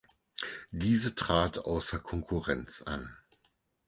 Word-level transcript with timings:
Diese 0.71 1.13
trat 1.13 1.59
außer 1.59 1.99
Konkurrenz 1.99 2.81
an. 2.81 3.15